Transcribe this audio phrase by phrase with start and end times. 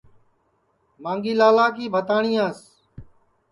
[1.03, 2.59] مانگھی لالا کی بھتاٹؔیاس